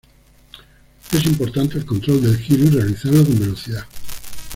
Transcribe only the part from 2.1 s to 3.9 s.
del giro y realizarlo con velocidad.